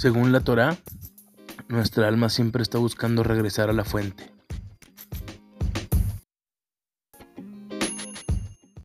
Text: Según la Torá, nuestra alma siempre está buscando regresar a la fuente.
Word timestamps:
Según 0.00 0.32
la 0.32 0.40
Torá, 0.40 0.78
nuestra 1.68 2.08
alma 2.08 2.30
siempre 2.30 2.62
está 2.62 2.78
buscando 2.78 3.22
regresar 3.22 3.68
a 3.68 3.74
la 3.74 3.84
fuente. 3.84 4.32